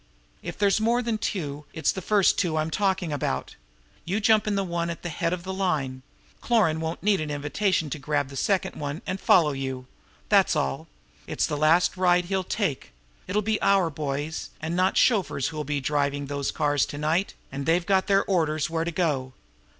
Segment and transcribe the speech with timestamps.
[0.41, 3.55] If there's more than two, it's the first two I'm talking about.
[4.03, 6.01] You jump into the one at the head of the line.
[6.41, 9.85] Cloran won't need any invitation to grab the second one and follow you.
[10.29, 10.87] That's all!
[11.27, 12.93] It's the last ride he'll take.
[13.27, 17.67] It'll be our boys, and not chauffeurs, who'll be driving those cars to night, and
[17.67, 19.33] they've got their orders where to go.